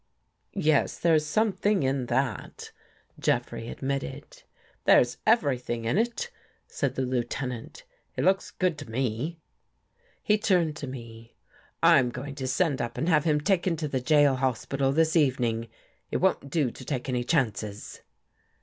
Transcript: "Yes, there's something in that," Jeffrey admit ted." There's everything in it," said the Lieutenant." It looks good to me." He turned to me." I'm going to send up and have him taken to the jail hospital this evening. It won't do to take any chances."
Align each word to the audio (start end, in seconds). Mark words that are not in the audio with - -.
"Yes, 0.71 0.97
there's 0.97 1.27
something 1.27 1.83
in 1.83 2.07
that," 2.07 2.71
Jeffrey 3.19 3.67
admit 3.69 4.01
ted." 4.01 4.41
There's 4.85 5.17
everything 5.27 5.85
in 5.85 5.99
it," 5.99 6.31
said 6.65 6.95
the 6.95 7.03
Lieutenant." 7.03 7.83
It 8.17 8.23
looks 8.23 8.49
good 8.49 8.79
to 8.79 8.89
me." 8.89 9.37
He 10.23 10.39
turned 10.39 10.75
to 10.77 10.87
me." 10.87 11.35
I'm 11.83 12.09
going 12.09 12.33
to 12.33 12.47
send 12.47 12.81
up 12.81 12.97
and 12.97 13.07
have 13.09 13.25
him 13.25 13.39
taken 13.41 13.75
to 13.75 13.87
the 13.87 14.01
jail 14.01 14.37
hospital 14.37 14.91
this 14.91 15.15
evening. 15.15 15.67
It 16.09 16.17
won't 16.17 16.49
do 16.49 16.71
to 16.71 16.83
take 16.83 17.07
any 17.07 17.23
chances." 17.23 18.01